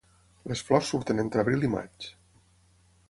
[0.51, 2.11] Les flors surten entre abril i maig.